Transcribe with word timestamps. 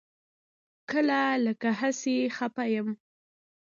کله 0.89 1.19
لکه 1.45 1.69
هسې 1.79 2.15
خپه 2.37 2.63
یم. 2.73 2.89